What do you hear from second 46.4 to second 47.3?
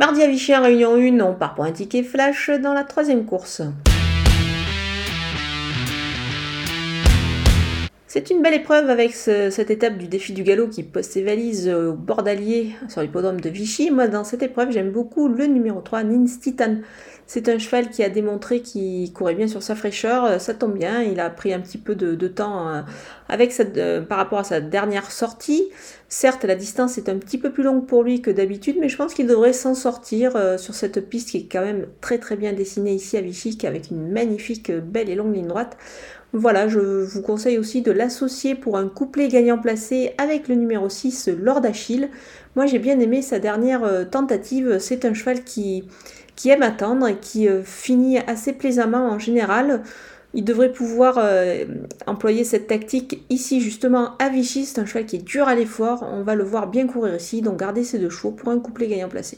qui aime attendre et